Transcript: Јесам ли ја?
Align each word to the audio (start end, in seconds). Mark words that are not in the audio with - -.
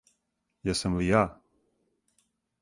Јесам 0.69 0.97
ли 1.01 1.09
ја? 1.09 1.21